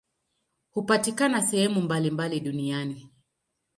Hupatikana 0.69 1.41
sehemu 1.41 1.81
mbalimbali 1.81 2.39
duniani. 2.39 3.09